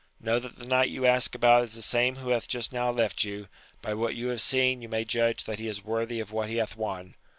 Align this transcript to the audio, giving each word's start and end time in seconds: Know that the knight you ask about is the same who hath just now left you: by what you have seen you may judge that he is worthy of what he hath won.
Know 0.19 0.39
that 0.39 0.57
the 0.57 0.65
knight 0.65 0.89
you 0.89 1.05
ask 1.05 1.35
about 1.35 1.65
is 1.65 1.75
the 1.75 1.83
same 1.83 2.15
who 2.15 2.29
hath 2.29 2.47
just 2.47 2.73
now 2.73 2.89
left 2.91 3.23
you: 3.23 3.47
by 3.83 3.93
what 3.93 4.15
you 4.15 4.29
have 4.29 4.41
seen 4.41 4.81
you 4.81 4.89
may 4.89 5.05
judge 5.05 5.43
that 5.43 5.59
he 5.59 5.67
is 5.67 5.85
worthy 5.85 6.19
of 6.19 6.31
what 6.31 6.49
he 6.49 6.55
hath 6.55 6.75
won. 6.75 7.13